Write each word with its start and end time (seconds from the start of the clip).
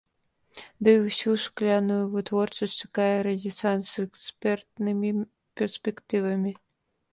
Дый 0.85 0.95
усю 1.07 1.33
шкляную 1.43 1.97
вытворчасць 2.13 2.73
чакае 2.87 3.13
рэнесанс 3.29 3.83
з 3.93 4.07
экспартнымі 4.09 5.09
перспектывамі. 5.63 6.51